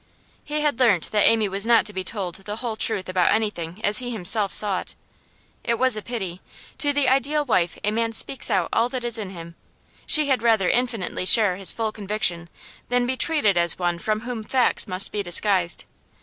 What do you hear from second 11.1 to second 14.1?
rather share his full conviction than be treated as one